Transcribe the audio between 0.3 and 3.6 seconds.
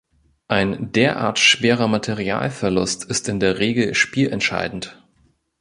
Ein derart schwerer Materialverlust ist in der